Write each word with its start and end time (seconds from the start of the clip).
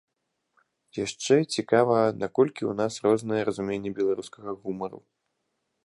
Яшчэ 1.05 1.35
цікава, 1.57 1.97
наколькі 2.23 2.63
ў 2.71 2.73
нас 2.81 2.93
рознае 3.07 3.41
разуменне 3.51 3.95
беларускага 4.01 4.51
гумару. 4.65 4.99